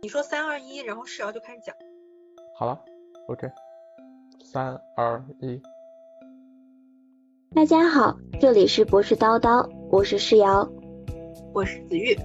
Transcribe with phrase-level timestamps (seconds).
[0.00, 1.74] 你说三二一，然后世瑶就开始讲。
[2.54, 2.80] 好了
[3.26, 3.50] ，OK，
[4.44, 5.60] 三二一。
[7.52, 10.68] 大家好，这里是博士叨叨，我是世瑶，
[11.52, 12.16] 我是子玉，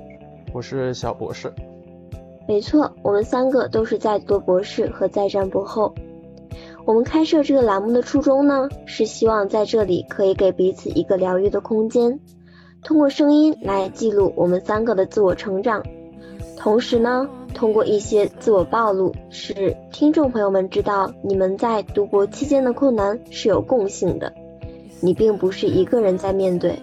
[0.53, 1.51] 我是小博士。
[2.47, 5.95] 没错，我们三个都是在读博士和在战博后。
[6.85, 12.19] 我们开设这个栏目的初衷呢，是希望在这里可以给彼此一个疗愈的空间，
[12.83, 15.83] 通过声音来记录我们三个的自我成长，
[16.57, 24.33] 同时呢，通过一些自我暴露，使听众朋友们知道你们在读博期间的困难是有共性的，
[24.99, 26.77] 你并不是一个人在面对。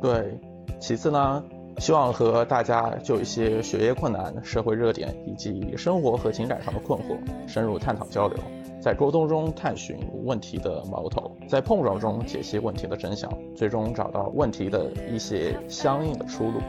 [0.00, 0.38] 对，
[0.78, 1.42] 其次呢，
[1.78, 7.16] 希望和大家就一些学业困难、社会热点以及生活和情感上的困惑
[7.46, 8.38] 深入探讨交流。
[8.80, 16.60] 在沟通中探寻问题的矛头，在碰撞中解析问题的真相，最终找到问题的一些相应的出路。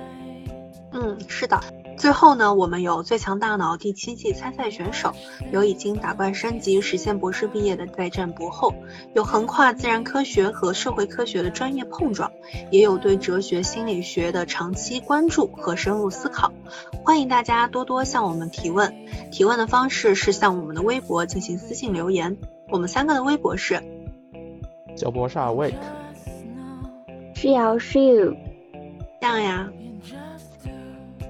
[0.94, 1.60] 嗯，是的。
[1.98, 5.14] 最后呢，我们有最强大脑第七季参赛选手，
[5.52, 8.74] 有已经打怪升级实现博士毕业的在战博后，
[9.14, 12.32] 有横跨自然科学和社会科学的专业碰撞，
[12.70, 16.52] 也有对哲学心理学的长期关注和深入思考。
[17.04, 18.94] 欢迎大家多多向我们提问，
[19.32, 22.38] 提问的方式是向我们的微博进行私信留言。
[22.70, 23.82] 我们三个的微博是：
[24.96, 25.74] 小博士 awake，
[27.34, 28.36] 是瑶是 you，
[29.22, 29.70] 这样呀。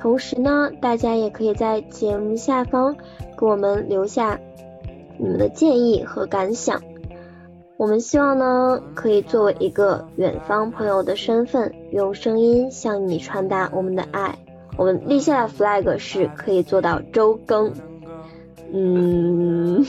[0.06, 2.96] 同时呢，大家也可以在节目下方
[3.36, 4.40] 给我们留下
[5.18, 6.80] 你们的建议和感想。
[7.76, 14.38] 我们希望呢，可以作为一个远方朋友的身份，用声音向你传达我们的爱。
[14.78, 17.74] 我们立下的 flag 是可以做到周更。
[18.72, 19.84] 嗯。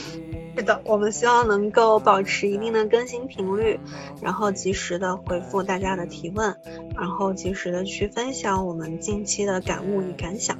[0.66, 3.78] 是的，我们希望能够保持一定的更新频率，
[4.20, 6.56] 然后及时的回复大家的提问，
[6.96, 10.58] 然后及时的去分享我们近期的感悟与感想，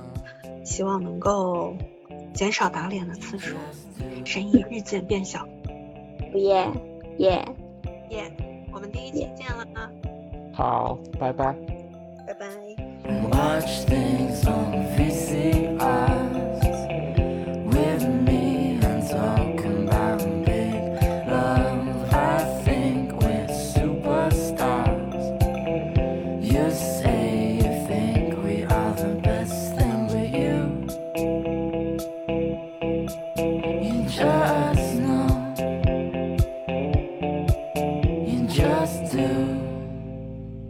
[0.64, 1.74] 希望能够
[2.32, 3.56] 减少打脸的次数，
[4.24, 5.48] 声音日渐变小。
[6.34, 6.70] 耶
[7.18, 7.44] 耶
[8.10, 8.30] 耶！
[8.72, 9.90] 我们第一期见了啊！
[10.54, 11.52] 好，拜拜。
[12.28, 12.46] 拜拜。